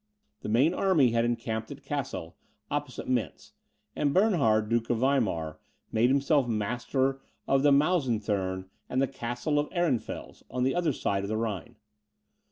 The 0.41 0.49
main 0.49 0.73
army 0.73 1.11
had 1.11 1.25
encamped 1.25 1.69
at 1.69 1.83
Cassel, 1.83 2.35
opposite 2.71 3.07
Mentz; 3.07 3.51
and 3.95 4.15
Bernhard, 4.15 4.67
Duke 4.67 4.89
of 4.89 4.97
Weimar, 4.97 5.59
made 5.91 6.09
himself 6.09 6.47
master 6.47 7.21
of 7.47 7.61
the 7.61 7.71
Maeusethurm 7.71 8.67
and 8.89 8.99
the 8.99 9.07
Castle 9.07 9.59
of 9.59 9.69
Ehrenfels, 9.69 10.41
on 10.49 10.63
the 10.63 10.73
other 10.73 10.91
side 10.91 11.21
of 11.21 11.29
the 11.29 11.37
Rhine. 11.37 11.75